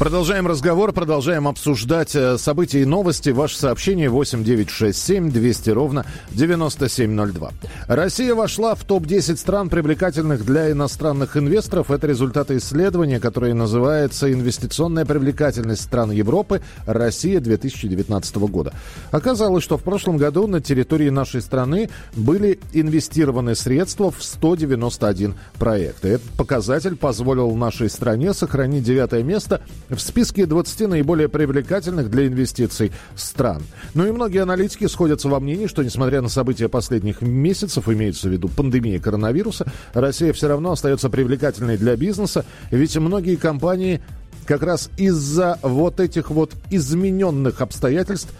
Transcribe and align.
Продолжаем 0.00 0.46
разговор, 0.46 0.92
продолжаем 0.92 1.46
обсуждать 1.46 2.16
э, 2.16 2.38
события 2.38 2.80
и 2.80 2.86
новости. 2.86 3.28
Ваше 3.28 3.58
сообщение 3.58 4.08
8967 4.08 5.30
200 5.30 5.70
ровно 5.70 6.06
9702. 6.30 7.50
Россия 7.86 8.34
вошла 8.34 8.74
в 8.74 8.82
топ-10 8.84 9.36
стран, 9.36 9.68
привлекательных 9.68 10.46
для 10.46 10.70
иностранных 10.70 11.36
инвесторов. 11.36 11.90
Это 11.90 12.06
результаты 12.06 12.56
исследования, 12.56 13.20
которое 13.20 13.52
называется 13.52 14.32
«Инвестиционная 14.32 15.04
привлекательность 15.04 15.82
стран 15.82 16.12
Европы. 16.12 16.62
Россия 16.86 17.38
2019 17.38 18.36
года». 18.36 18.72
Оказалось, 19.10 19.62
что 19.62 19.76
в 19.76 19.82
прошлом 19.82 20.16
году 20.16 20.46
на 20.46 20.62
территории 20.62 21.10
нашей 21.10 21.42
страны 21.42 21.90
были 22.16 22.58
инвестированы 22.72 23.54
средства 23.54 24.10
в 24.10 24.24
191 24.24 25.34
проект. 25.58 26.06
И 26.06 26.08
этот 26.08 26.30
показатель 26.38 26.96
позволил 26.96 27.54
нашей 27.54 27.90
стране 27.90 28.32
сохранить 28.32 28.82
девятое 28.82 29.22
место– 29.22 29.60
в 29.90 30.00
списке 30.00 30.46
20 30.46 30.88
наиболее 30.88 31.28
привлекательных 31.28 32.10
для 32.10 32.26
инвестиций 32.26 32.92
стран. 33.16 33.62
Ну 33.94 34.06
и 34.06 34.12
многие 34.12 34.42
аналитики 34.42 34.86
сходятся 34.86 35.28
во 35.28 35.40
мнении, 35.40 35.66
что 35.66 35.82
несмотря 35.82 36.22
на 36.22 36.28
события 36.28 36.68
последних 36.68 37.22
месяцев, 37.22 37.88
имеется 37.88 38.28
в 38.28 38.32
виду 38.32 38.48
пандемия 38.48 39.00
коронавируса, 39.00 39.66
Россия 39.92 40.32
все 40.32 40.48
равно 40.48 40.72
остается 40.72 41.10
привлекательной 41.10 41.76
для 41.76 41.96
бизнеса, 41.96 42.44
ведь 42.70 42.96
многие 42.96 43.36
компании 43.36 44.00
как 44.46 44.62
раз 44.62 44.90
из-за 44.96 45.58
вот 45.62 46.00
этих 46.00 46.30
вот 46.30 46.52
измененных 46.70 47.60
обстоятельств 47.60 48.32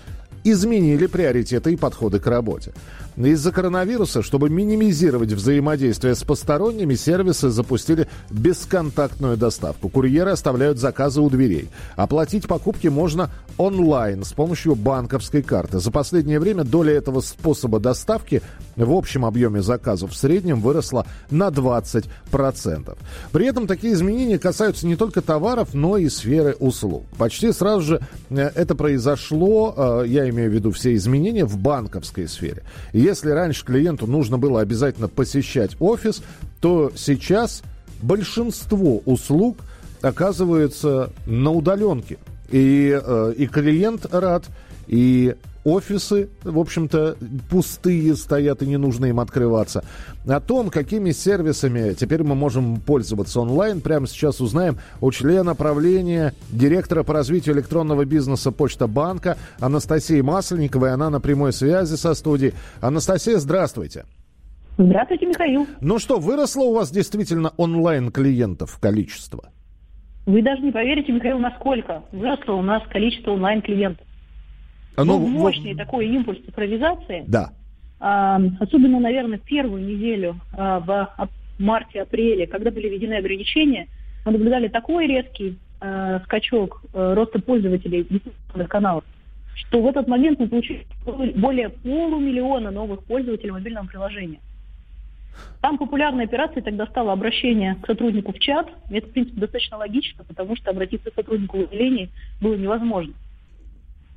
изменили 0.45 1.07
приоритеты 1.07 1.73
и 1.73 1.77
подходы 1.77 2.19
к 2.19 2.27
работе. 2.27 2.73
Из-за 3.17 3.53
коронавируса, 3.53 4.23
чтобы 4.23 4.51
минимизировать 4.51 5.33
взаимодействие 5.33 6.15
с 6.15 6.23
посторонними, 6.23 6.95
сервисы 6.95 7.51
запустили 7.51 8.09
бесконтактную 8.30 9.37
доставку. 9.37 9.89
Курьеры 9.89 10.30
оставляют 10.30 10.79
заказы 10.79 11.21
у 11.21 11.29
дверей. 11.29 11.69
Оплатить 11.97 12.47
покупки 12.47 12.89
можно 12.89 13.30
онлайн 13.59 14.25
с 14.25 14.33
помощью 14.33 14.75
банковской 14.75 15.43
карты. 15.43 15.80
За 15.80 15.91
последнее 15.91 16.41
время 16.41 16.65
доля 16.65 16.95
этого 16.95 17.21
способа 17.21 17.79
доставки 17.79 18.43
в 18.77 18.93
общем 18.93 19.24
объеме 19.24 19.61
заказов 19.61 20.13
в 20.13 20.17
среднем 20.17 20.61
выросла 20.61 21.07
на 21.30 21.49
20%. 21.49 22.97
При 23.33 23.47
этом 23.47 23.67
такие 23.67 23.93
изменения 23.93 24.39
касаются 24.39 24.87
не 24.87 24.97
только 24.97 25.21
товаров, 25.21 25.74
но 25.74 25.99
и 25.99 26.09
сферы 26.09 26.57
услуг. 26.59 27.05
Почти 27.19 27.52
сразу 27.52 27.83
же 27.83 28.01
э, 28.30 28.51
это 28.55 28.74
произошло, 28.74 29.74
э, 29.77 30.05
я 30.07 30.29
имею 30.30 30.51
в 30.51 30.55
виду 30.55 30.71
все 30.71 30.95
изменения 30.95 31.45
в 31.45 31.59
банковской 31.59 32.29
сфере. 32.29 32.63
Если 33.01 33.30
раньше 33.30 33.65
клиенту 33.65 34.06
нужно 34.06 34.37
было 34.37 34.60
обязательно 34.60 35.09
посещать 35.09 35.74
офис, 35.80 36.23
то 36.60 36.93
сейчас 36.95 37.62
большинство 38.02 39.01
услуг 39.06 39.56
оказываются 40.02 41.10
на 41.24 41.51
удаленке. 41.51 42.18
И, 42.51 43.01
э, 43.02 43.34
и 43.38 43.46
клиент 43.46 44.06
рад, 44.12 44.45
и 44.87 45.34
офисы, 45.65 46.29
в 46.43 46.59
общем-то, 46.59 47.16
пустые 47.51 48.15
стоят 48.16 48.63
и 48.63 48.66
не 48.66 48.77
нужно 48.77 49.07
им 49.07 49.21
открываться. 49.21 49.85
О 50.27 50.41
том, 50.41 50.71
какими 50.71 51.11
сервисами 51.11 51.95
теперь 51.95 52.23
мы 52.23 52.35
можем 52.35 52.80
пользоваться 52.80 53.41
онлайн, 53.41 53.80
прямо 53.80 54.07
сейчас 54.07 54.41
узнаем 54.41 54.79
у 55.01 55.11
члена 55.11 55.55
правления, 55.55 56.35
директора 56.51 57.02
по 57.02 57.13
развитию 57.13 57.55
электронного 57.55 58.05
бизнеса 58.05 58.52
Почта 58.52 58.87
Банка 58.87 59.37
Анастасии 59.61 60.21
Масленниковой. 60.21 60.93
Она 60.93 61.11
на 61.11 61.21
прямой 61.21 61.52
связи 61.52 61.95
со 61.97 62.15
студией. 62.15 62.55
Анастасия, 62.80 63.39
здравствуйте. 63.39 64.05
Здравствуйте, 64.78 65.27
Михаил. 65.27 65.67
Ну 65.81 65.99
что, 65.99 66.19
выросло 66.19 66.62
у 66.62 66.75
вас 66.75 66.91
действительно 66.91 67.53
онлайн-клиентов 67.59 68.78
количество? 68.81 69.50
Вы 70.27 70.43
даже 70.43 70.62
не 70.62 70.71
поверите, 70.71 71.12
Михаил, 71.12 71.39
насколько 71.39 72.03
выросло 72.13 72.53
у 72.53 72.63
нас 72.63 72.83
количество 72.89 73.33
онлайн-клиентов. 73.33 74.07
А 75.00 75.05
ну, 75.05 75.19
мощный 75.19 75.72
вот... 75.72 75.78
такой 75.78 76.06
импульс 76.09 76.38
цифровизации. 76.44 77.25
Да. 77.27 77.50
А, 78.00 78.41
особенно, 78.61 79.00
наверное, 79.00 79.38
первую 79.38 79.83
неделю 79.84 80.37
а, 80.53 80.81
в 80.81 81.28
марте-апреле, 81.59 82.47
когда 82.47 82.71
были 82.71 82.88
введены 82.88 83.15
ограничения, 83.15 83.89
мы 84.25 84.33
наблюдали 84.33 84.69
такой 84.69 85.06
резкий 85.06 85.59
а, 85.81 86.21
скачок 86.25 86.83
а, 86.93 87.15
роста 87.15 87.41
пользователей 87.41 88.06
дистанционных 88.09 88.69
каналов, 88.69 89.05
что 89.55 89.81
в 89.81 89.87
этот 89.87 90.06
момент 90.06 90.39
мы 90.39 90.49
получили 90.49 90.87
более 91.37 91.71
полумиллиона 91.71 92.71
новых 92.71 93.03
пользователей 93.05 93.53
мобильного 93.53 93.87
приложения. 93.87 94.41
Там 95.62 95.78
популярной 95.78 96.25
операцией 96.25 96.62
тогда 96.62 96.87
стало 96.87 97.12
обращение 97.12 97.77
к 97.77 97.87
сотруднику 97.87 98.33
в 98.33 98.39
чат. 98.39 98.69
Это, 98.91 99.06
в 99.06 99.10
принципе, 99.12 99.41
достаточно 99.41 99.78
логично, 99.78 100.25
потому 100.25 100.56
что 100.56 100.71
обратиться 100.71 101.10
к 101.10 101.15
сотруднику 101.15 101.59
в 101.59 101.60
отделении 101.62 102.10
было 102.43 102.55
невозможно. 102.56 103.15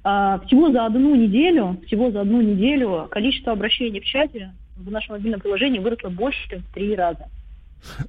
Всего 0.03 0.71
за 0.71 0.85
одну 0.85 1.15
неделю, 1.15 1.77
всего 1.85 2.11
за 2.11 2.21
одну 2.21 2.41
неделю 2.41 3.07
количество 3.09 3.53
обращений 3.53 4.01
в 4.01 4.05
чате 4.05 4.51
в 4.75 4.91
нашем 4.91 5.15
мобильном 5.15 5.39
приложении 5.39 5.79
выросло 5.79 6.09
больше, 6.09 6.49
чем 6.49 6.61
в 6.61 6.73
три 6.73 6.93
раза. 6.95 7.29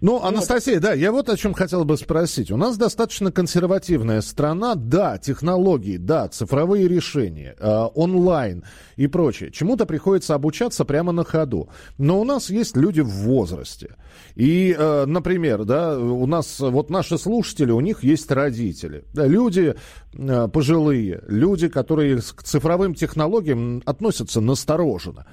Ну, 0.00 0.22
Анастасия, 0.22 0.80
да, 0.80 0.92
я 0.92 1.12
вот 1.12 1.28
о 1.28 1.36
чем 1.36 1.54
хотел 1.54 1.84
бы 1.84 1.96
спросить. 1.96 2.50
У 2.50 2.56
нас 2.56 2.76
достаточно 2.76 3.32
консервативная 3.32 4.20
страна, 4.20 4.74
да, 4.74 5.18
технологии, 5.18 5.96
да, 5.96 6.28
цифровые 6.28 6.88
решения, 6.88 7.56
э, 7.58 7.88
онлайн 7.94 8.64
и 8.96 9.06
прочее. 9.06 9.50
Чему-то 9.50 9.86
приходится 9.86 10.34
обучаться 10.34 10.84
прямо 10.84 11.12
на 11.12 11.24
ходу. 11.24 11.68
Но 11.98 12.20
у 12.20 12.24
нас 12.24 12.50
есть 12.50 12.76
люди 12.76 13.00
в 13.00 13.10
возрасте. 13.10 13.96
И, 14.34 14.74
э, 14.76 15.04
например, 15.06 15.64
да, 15.64 15.98
у 15.98 16.26
нас 16.26 16.60
вот 16.60 16.90
наши 16.90 17.18
слушатели, 17.18 17.70
у 17.70 17.80
них 17.80 18.04
есть 18.04 18.30
родители. 18.30 19.04
Да, 19.12 19.26
люди 19.26 19.74
э, 20.12 20.48
пожилые, 20.48 21.22
люди, 21.28 21.68
которые 21.68 22.18
к 22.18 22.42
цифровым 22.42 22.94
технологиям 22.94 23.82
относятся 23.84 24.40
настороженно. 24.40 25.26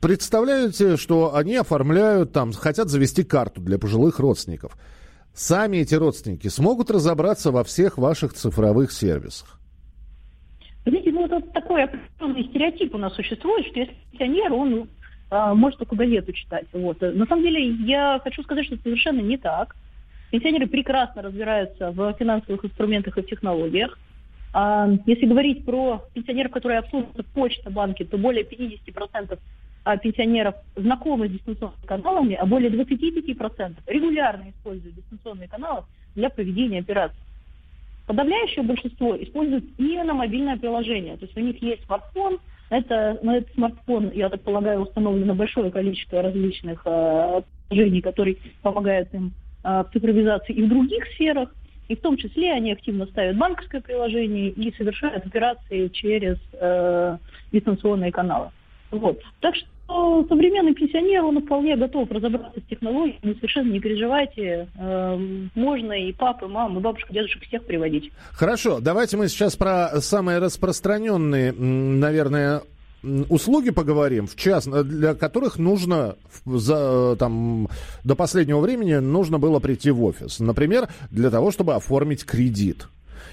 Представляете, 0.00 0.96
что 0.96 1.34
они 1.34 1.56
оформляют 1.56 2.32
там, 2.32 2.52
хотят 2.52 2.88
завести 2.88 3.24
карту 3.24 3.60
для 3.60 3.78
пожилых 3.78 4.18
родственников. 4.18 4.76
Сами 5.34 5.78
эти 5.78 5.94
родственники 5.94 6.48
смогут 6.48 6.90
разобраться 6.90 7.50
во 7.50 7.62
всех 7.64 7.98
ваших 7.98 8.32
цифровых 8.32 8.90
сервисах? 8.90 9.60
Видите, 10.84 11.12
ну 11.12 11.26
вот 11.26 11.52
такой 11.52 11.84
определенный 11.84 12.44
стереотип 12.48 12.94
у 12.94 12.98
нас 12.98 13.14
существует, 13.14 13.66
что 13.66 13.80
если 13.80 13.94
пенсионер, 14.12 14.52
он 14.52 14.88
а, 15.30 15.54
может 15.54 15.78
только 15.78 15.96
газету 15.96 16.32
читать. 16.32 16.66
Вот. 16.72 17.00
На 17.00 17.26
самом 17.26 17.42
деле, 17.42 17.70
я 17.84 18.20
хочу 18.22 18.42
сказать, 18.44 18.66
что 18.66 18.74
это 18.74 18.84
совершенно 18.84 19.20
не 19.20 19.36
так. 19.36 19.74
Пенсионеры 20.30 20.66
прекрасно 20.66 21.22
разбираются 21.22 21.90
в 21.90 22.14
финансовых 22.18 22.64
инструментах 22.64 23.18
и 23.18 23.22
в 23.22 23.26
технологиях. 23.26 23.98
А, 24.52 24.88
если 25.06 25.26
говорить 25.26 25.64
про 25.64 26.04
пенсионеров, 26.14 26.52
которые 26.52 26.78
обслуживают 26.78 27.26
почта 27.28 27.70
банки, 27.70 28.04
то 28.04 28.16
более 28.16 28.44
50% 28.44 29.32
а, 29.32 29.36
пенсионеров 30.02 30.56
знакомы 30.74 31.28
с 31.28 31.32
дистанционными 31.32 31.86
каналами, 31.86 32.34
а 32.34 32.46
более 32.46 32.70
25% 32.70 33.74
регулярно 33.86 34.50
используют 34.50 34.96
дистанционные 34.96 35.48
каналы 35.48 35.84
для 36.16 36.28
проведения 36.28 36.80
операций. 36.80 37.18
Подавляющее 38.06 38.64
большинство 38.64 39.16
используют 39.16 39.64
именно 39.78 40.14
мобильное 40.14 40.56
приложение. 40.56 41.16
То 41.16 41.26
есть 41.26 41.36
у 41.36 41.40
них 41.40 41.60
есть 41.62 41.84
смартфон, 41.86 42.38
это, 42.70 43.18
на 43.22 43.36
этот 43.36 43.52
смартфон, 43.54 44.10
я 44.12 44.28
так 44.28 44.40
полагаю, 44.42 44.80
установлено 44.80 45.34
большое 45.34 45.70
количество 45.70 46.22
различных 46.22 46.82
э, 46.84 47.42
приложений, 47.68 48.00
которые 48.00 48.36
помогают 48.62 49.12
им 49.14 49.32
э, 49.62 49.84
в 49.84 49.92
цифровизации 49.92 50.52
и 50.52 50.62
в 50.62 50.68
других 50.68 51.06
сферах. 51.14 51.54
И 51.88 51.94
в 51.94 52.00
том 52.00 52.16
числе 52.16 52.52
они 52.52 52.72
активно 52.72 53.06
ставят 53.06 53.36
банковское 53.36 53.80
приложение 53.80 54.50
и 54.50 54.74
совершают 54.76 55.24
операции 55.24 55.86
через 55.88 56.36
э, 56.54 57.18
дистанционные 57.52 58.10
каналы. 58.10 58.50
Вот. 58.90 59.20
Так 59.40 59.54
что 59.54 59.68
современный 59.88 60.74
пенсионер, 60.74 61.24
он 61.24 61.40
вполне 61.42 61.76
готов 61.76 62.10
разобраться 62.10 62.60
с 62.60 62.68
технологиями, 62.68 63.34
совершенно 63.34 63.72
не 63.72 63.80
переживайте. 63.80 64.68
Эм, 64.78 65.50
можно 65.54 65.92
и 65.92 66.12
папы, 66.12 66.46
мамы, 66.46 66.80
бабушек, 66.80 67.10
дедушек 67.10 67.42
всех 67.44 67.64
приводить. 67.64 68.10
Хорошо, 68.32 68.80
давайте 68.80 69.16
мы 69.16 69.28
сейчас 69.28 69.56
про 69.56 70.00
самые 70.00 70.38
распространенные, 70.38 71.52
наверное, 71.52 72.62
услуги 73.28 73.70
поговорим, 73.70 74.26
в 74.26 74.36
част... 74.36 74.68
для 74.68 75.14
которых 75.14 75.58
нужно 75.58 76.16
за, 76.44 77.16
там, 77.16 77.68
до 78.04 78.14
последнего 78.16 78.60
времени 78.60 78.94
нужно 78.94 79.38
было 79.38 79.60
прийти 79.60 79.90
в 79.90 80.02
офис. 80.02 80.40
Например, 80.40 80.88
для 81.10 81.30
того, 81.30 81.50
чтобы 81.50 81.74
оформить 81.74 82.24
кредит. 82.24 82.88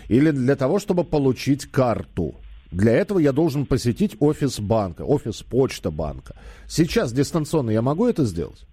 Или 0.09 0.31
для 0.31 0.55
того, 0.55 0.79
чтобы 0.79 1.03
получить 1.03 1.65
карту. 1.65 2.35
Для 2.73 2.93
этого 2.93 3.19
я 3.19 3.31
должен 3.31 3.67
посетить 3.67 4.17
офис 4.19 4.59
банка, 4.59 5.03
офис 5.03 5.43
почта 5.43 5.91
банка. 5.91 6.35
Сейчас 6.67 7.13
дистанционно 7.13 7.69
я 7.69 7.83
могу 7.83 8.07
это 8.07 8.23
сделать? 8.23 8.65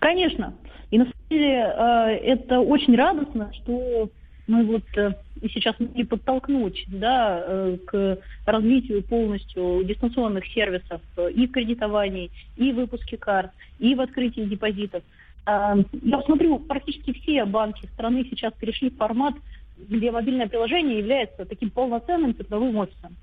Конечно. 0.00 0.52
И 0.90 0.98
на 0.98 1.04
самом 1.04 1.28
деле 1.30 1.52
э, 1.52 2.16
это 2.24 2.58
очень 2.60 2.96
радостно, 2.96 3.52
что 3.54 4.10
мы 4.48 4.64
вот 4.64 4.82
э, 4.96 5.12
сейчас 5.54 5.76
не 5.78 6.04
подтолкнуть 6.04 6.84
да, 6.88 7.42
э, 7.46 7.78
к 7.86 8.18
развитию 8.46 9.02
полностью 9.04 9.84
дистанционных 9.84 10.44
сервисов 10.46 11.00
и 11.34 11.46
в 11.46 11.52
кредитовании, 11.52 12.32
и 12.56 12.72
в 12.72 12.76
выпуске 12.76 13.16
карт, 13.16 13.52
и 13.78 13.94
в 13.94 14.00
открытии 14.00 14.42
депозитов. 14.42 15.02
Я 15.46 16.22
смотрю, 16.24 16.58
практически 16.58 17.12
все 17.12 17.44
банки 17.44 17.86
страны 17.92 18.26
сейчас 18.30 18.54
перешли 18.54 18.88
в 18.88 18.96
формат, 18.96 19.34
где 19.76 20.10
мобильное 20.10 20.46
приложение 20.46 20.98
является 20.98 21.44
таким 21.44 21.70
полноценным 21.70 22.34
цифровым 22.34 22.76
офисом. 22.76 23.16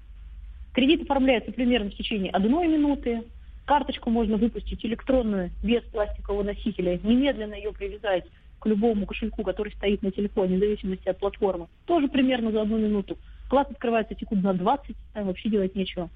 Кредит 0.74 1.04
оформляется 1.04 1.52
примерно 1.52 1.90
в 1.90 1.96
течение 1.96 2.32
одной 2.32 2.68
минуты, 2.68 3.24
карточку 3.66 4.10
можно 4.10 4.38
выпустить 4.38 4.84
электронную 4.86 5.52
без 5.64 5.84
пластикового 5.84 6.44
носителя, 6.44 7.00
немедленно 7.04 7.56
ее 7.56 7.72
привязать 7.74 8.26
к 8.60 8.66
любому 8.68 9.06
кошельку, 9.06 9.44
который 9.44 9.74
стоит 9.74 10.04
на 10.04 10.12
телефоне, 10.12 10.58
в 10.58 10.60
зависимости 10.60 11.10
от 11.10 11.18
платформы, 11.18 11.68
тоже 11.86 12.08
примерно 12.08 12.52
за 12.52 12.62
одну 12.62 12.78
минуту. 12.78 13.18
Класс 13.50 13.68
открывается 13.70 14.16
секунд 14.18 14.44
на 14.44 14.54
20, 14.54 14.96
там 15.14 15.28
вообще 15.28 15.50
делать 15.50 15.76
нечего. 15.76 16.10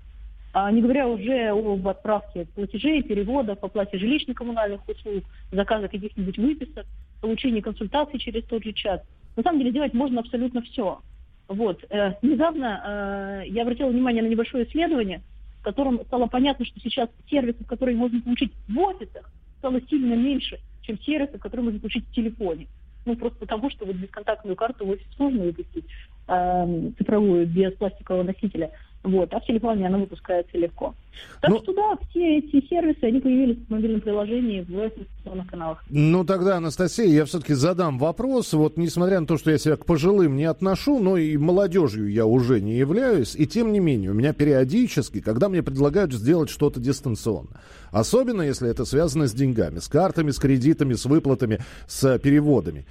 А 0.53 0.71
не 0.71 0.81
говоря 0.81 1.07
уже 1.07 1.49
об 1.49 1.85
отправке 1.85 2.47
платежей, 2.55 3.03
переводов, 3.03 3.61
оплате 3.61 3.97
жилищно-коммунальных 3.97 4.88
услуг, 4.88 5.25
заказа 5.51 5.89
каких-нибудь 5.89 6.38
выписок, 6.38 6.85
получении 7.19 7.59
консультаций 7.59 8.19
через 8.19 8.45
тот 8.45 8.63
же 8.63 8.71
чат. 8.71 9.03
На 9.35 9.43
самом 9.43 9.59
деле 9.59 9.71
делать 9.71 9.93
можно 9.93 10.21
абсолютно 10.21 10.61
все. 10.61 10.99
Вот. 11.47 11.83
Э, 11.89 12.13
недавно 12.21 13.43
э, 13.45 13.49
я 13.49 13.63
обратила 13.63 13.89
внимание 13.89 14.23
на 14.23 14.27
небольшое 14.27 14.67
исследование, 14.67 15.21
в 15.59 15.63
котором 15.63 16.03
стало 16.05 16.27
понятно, 16.27 16.65
что 16.65 16.79
сейчас 16.79 17.09
сервисов, 17.29 17.67
которые 17.67 17.97
можно 17.97 18.21
получить 18.21 18.53
в 18.67 18.79
офисах, 18.79 19.29
стало 19.59 19.81
сильно 19.89 20.13
меньше, 20.15 20.59
чем 20.81 20.99
сервисы, 20.99 21.37
которые 21.37 21.65
можно 21.65 21.79
получить 21.79 22.05
в 22.05 22.13
телефоне. 22.13 22.67
Ну, 23.05 23.15
просто 23.15 23.39
потому, 23.39 23.69
что 23.69 23.85
вот 23.85 23.95
бесконтактную 23.95 24.55
карту 24.55 24.85
в 24.85 24.89
офис 24.89 25.05
сложно 25.15 25.43
выпустить, 25.43 25.85
э, 26.27 26.91
цифровую, 26.97 27.45
без 27.45 27.73
пластикового 27.73 28.23
носителя. 28.23 28.71
Вот, 29.05 29.31
а 29.33 29.39
в 29.39 29.45
телефоне 29.45 29.87
она 29.87 29.99
выпускается 29.99 30.57
легко. 30.57 30.95
Так 31.41 31.51
ну, 31.51 31.59
что 31.59 31.73
да, 31.73 31.97
все 32.09 32.39
эти 32.39 32.67
сервисы, 32.67 33.03
они 33.03 33.19
появились 33.19 33.57
в 33.67 33.69
мобильном 33.69 34.01
приложении 34.01 34.61
в 34.61 34.71
информационных 34.71 35.47
каналах. 35.47 35.83
Ну 35.89 36.25
тогда, 36.25 36.57
Анастасия, 36.57 37.05
я 37.05 37.25
все-таки 37.25 37.53
задам 37.53 37.99
вопрос. 37.99 38.51
Вот 38.53 38.77
несмотря 38.77 39.19
на 39.19 39.27
то, 39.27 39.37
что 39.37 39.51
я 39.51 39.59
себя 39.59 39.75
к 39.77 39.85
пожилым 39.85 40.35
не 40.35 40.45
отношу, 40.45 40.99
но 40.99 41.17
и 41.17 41.37
молодежью 41.37 42.11
я 42.11 42.25
уже 42.25 42.59
не 42.61 42.77
являюсь, 42.77 43.35
и 43.35 43.45
тем 43.45 43.71
не 43.71 43.79
менее, 43.79 44.11
у 44.11 44.15
меня 44.15 44.33
периодически, 44.33 45.21
когда 45.21 45.49
мне 45.49 45.61
предлагают 45.61 46.11
сделать 46.11 46.49
что-то 46.49 46.79
дистанционно, 46.79 47.61
особенно 47.91 48.41
если 48.41 48.69
это 48.69 48.85
связано 48.85 49.27
с 49.27 49.33
деньгами, 49.33 49.77
с 49.77 49.87
картами, 49.87 50.31
с 50.31 50.39
кредитами, 50.39 50.93
с 50.95 51.05
выплатами, 51.05 51.59
с 51.87 52.17
переводами, 52.17 52.85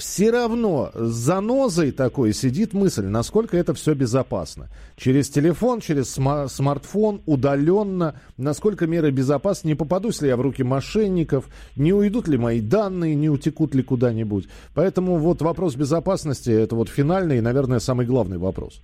все 0.00 0.30
равно 0.30 0.90
с 0.94 1.10
занозой 1.10 1.92
такой 1.92 2.32
сидит 2.32 2.72
мысль, 2.72 3.04
насколько 3.04 3.56
это 3.56 3.74
все 3.74 3.94
безопасно. 3.94 4.68
Через 4.96 5.28
телефон, 5.28 5.80
через 5.80 6.18
сма- 6.18 6.48
смартфон, 6.48 7.20
удаленно, 7.26 8.14
насколько 8.38 8.86
меры 8.86 9.10
безопасности, 9.10 9.66
не 9.66 9.74
попадусь 9.74 10.22
ли 10.22 10.28
я 10.28 10.36
в 10.36 10.40
руки 10.40 10.62
мошенников, 10.62 11.48
не 11.76 11.92
уйдут 11.92 12.28
ли 12.28 12.38
мои 12.38 12.60
данные, 12.60 13.14
не 13.14 13.28
утекут 13.28 13.74
ли 13.74 13.82
куда-нибудь. 13.82 14.48
Поэтому 14.74 15.18
вот 15.18 15.42
вопрос 15.42 15.76
безопасности, 15.76 16.50
это 16.50 16.74
вот 16.76 16.88
финальный 16.88 17.38
и, 17.38 17.42
наверное, 17.42 17.78
самый 17.78 18.06
главный 18.06 18.38
вопрос. 18.38 18.80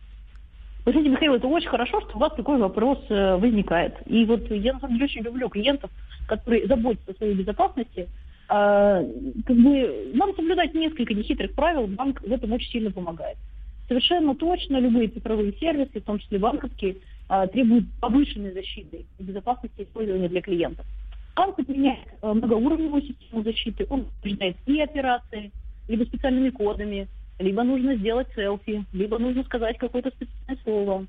Вы 0.85 0.93
знаете, 0.93 1.11
Михаил, 1.11 1.35
это 1.35 1.49
очень 1.49 1.69
хорошо, 1.69 2.01
что 2.03 2.17
у 2.17 2.21
вас 2.21 2.33
такой 2.37 2.59
вопрос 2.59 2.99
э, 3.09 3.37
возникает. 3.37 3.95
И 4.07 4.25
вот 4.25 4.49
я, 4.51 4.75
на 4.75 4.81
самом 4.81 4.95
деле, 4.95 5.07
очень 5.07 5.23
люблю 5.23 5.49
клиентов, 5.49 5.91
которые 6.29 6.67
заботятся 6.67 7.13
о 7.13 7.15
своей 7.15 7.35
безопасности, 7.35 8.07
как 8.49 9.57
бы 9.57 10.11
нам 10.15 10.35
соблюдать 10.37 10.75
несколько 10.75 11.15
нехитрых 11.15 11.53
правил, 11.55 11.87
банк 11.87 12.21
в 12.21 12.31
этом 12.31 12.53
очень 12.53 12.71
сильно 12.71 12.91
помогает. 12.91 13.37
Совершенно 13.89 14.35
точно 14.35 14.79
любые 14.79 15.09
цифровые 15.09 15.53
сервисы, 15.59 16.01
в 16.01 16.05
том 16.05 16.19
числе 16.19 16.39
банковские, 16.39 16.97
а, 17.29 17.47
требуют 17.47 17.87
повышенной 18.01 18.53
защиты 18.53 19.07
и 19.19 19.23
безопасности 19.23 19.83
использования 19.83 20.29
для 20.29 20.43
клиентов. 20.43 20.87
Банк 21.35 21.57
применяет 21.57 22.09
а, 22.23 22.35
многоуровневую 22.35 23.03
систему 23.03 23.43
защиты, 23.43 23.87
он 23.89 24.05
подтверждает 24.05 24.57
и 24.67 24.81
операции, 24.81 25.53
либо 25.89 26.05
специальными 26.05 26.51
кодами, 26.51 27.09
либо 27.39 27.63
нужно 27.63 27.97
сделать 27.97 28.29
селфи, 28.35 28.85
либо 28.93 29.19
нужно 29.19 29.45
сказать 29.45 29.79
какое-то 29.79 30.11
специальное 30.11 30.63
слово. 30.65 31.07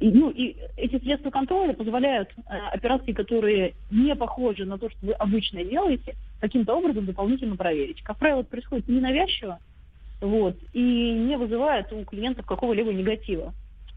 И, 0.00 0.10
ну, 0.10 0.30
и 0.30 0.56
эти 0.76 0.98
средства 0.98 1.30
контроля 1.30 1.74
позволяют 1.74 2.30
э, 2.30 2.56
операции, 2.72 3.12
которые 3.12 3.74
не 3.90 4.16
похожи 4.16 4.64
на 4.64 4.78
то, 4.78 4.88
что 4.88 4.98
вы 5.06 5.12
обычно 5.12 5.62
делаете, 5.62 6.16
каким-то 6.40 6.74
образом 6.74 7.04
дополнительно 7.04 7.56
проверить. 7.56 8.02
Как 8.02 8.18
правило, 8.18 8.40
это 8.40 8.48
происходит 8.48 8.88
ненавязчиво 8.88 9.58
вот, 10.20 10.56
и 10.72 10.80
не 10.80 11.36
вызывает 11.36 11.92
у 11.92 12.04
клиентов 12.04 12.46
какого-либо 12.46 12.92
негатива. 12.92 13.52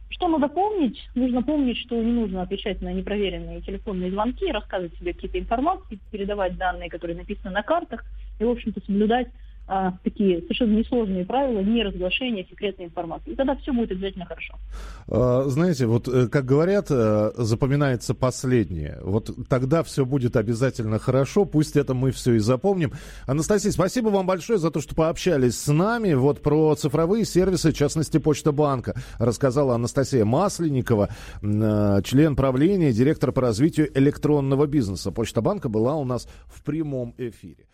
Что 0.10 0.28
надо 0.28 0.48
помнить? 0.48 1.00
Нужно 1.16 1.42
помнить, 1.42 1.78
что 1.78 1.96
не 1.96 2.12
нужно 2.12 2.44
отвечать 2.44 2.82
на 2.82 2.94
непроверенные 2.94 3.62
телефонные 3.62 4.12
звонки, 4.12 4.52
рассказывать 4.52 4.96
себе 4.98 5.14
какие-то 5.14 5.40
информации, 5.40 6.00
передавать 6.12 6.58
данные, 6.58 6.90
которые 6.90 7.18
написаны 7.18 7.52
на 7.52 7.64
картах, 7.64 8.04
и, 8.40 8.44
в 8.44 8.50
общем-то, 8.50 8.82
соблюдать 8.86 9.28
а, 9.66 9.94
такие 10.04 10.42
совершенно 10.42 10.78
несложные 10.78 11.26
правила 11.26 11.60
не 11.62 11.84
разглашения 11.84 12.46
секретной 12.50 12.86
информации. 12.86 13.32
И 13.32 13.36
тогда 13.36 13.56
все 13.56 13.72
будет 13.72 13.92
обязательно 13.92 14.26
хорошо. 14.26 14.56
А, 15.08 15.44
знаете, 15.48 15.86
вот 15.86 16.08
э, 16.10 16.28
как 16.28 16.44
говорят, 16.44 16.88
э, 16.90 17.32
запоминается 17.38 18.14
последнее. 18.14 19.00
Вот 19.02 19.32
тогда 19.48 19.84
все 19.84 20.06
будет 20.06 20.36
обязательно 20.36 21.00
хорошо. 21.00 21.46
Пусть 21.46 21.78
это 21.78 21.94
мы 21.94 22.12
все 22.12 22.34
и 22.34 22.40
запомним. 22.40 22.92
Анастасия, 23.26 23.72
спасибо 23.72 24.10
вам 24.10 24.28
большое 24.28 24.60
за 24.60 24.70
то, 24.70 24.82
что 24.82 24.96
пообщались 24.96 25.58
с 25.58 25.72
нами. 25.72 26.14
Вот 26.14 26.42
про 26.42 26.76
цифровые 26.76 27.24
сервисы, 27.24 27.72
в 27.72 27.76
частности, 27.76 28.18
Почта 28.18 28.52
банка, 28.52 28.96
рассказала 29.18 29.76
Анастасия 29.76 30.26
Масленникова, 30.26 31.08
э, 31.42 32.02
член 32.04 32.36
правления, 32.36 32.92
директор 32.92 33.32
по 33.32 33.40
развитию 33.40 33.90
электронного 33.98 34.68
бизнеса. 34.68 35.12
Почта 35.12 35.42
банка 35.42 35.70
была 35.70 35.96
у 35.96 36.04
нас 36.04 36.28
в 36.48 36.64
прямом 36.64 37.16
эфире. 37.18 37.66